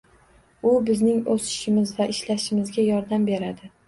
U 0.69 0.69
bizning 0.87 1.19
oʻsishimiz 1.33 1.91
va 1.97 2.07
ishlashimizga 2.13 2.87
yordam 2.87 3.29
beradi. 3.29 3.71